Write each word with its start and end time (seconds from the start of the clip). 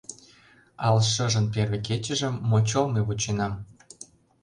Ал 0.87 0.97
шыжын 1.11 1.45
первый 1.53 1.81
кечыжым 1.87 2.35
Мочол 2.49 2.85
мый 2.93 3.03
вученам! 3.07 3.53